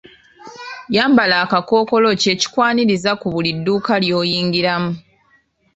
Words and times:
Yambala 0.95 1.35
akakkookolo 1.43 2.09
kye 2.21 2.33
kikwaniriza 2.41 3.11
ku 3.21 3.27
buli 3.33 3.51
dduuka 3.57 3.93
ly'oyingiramu. 4.03 4.91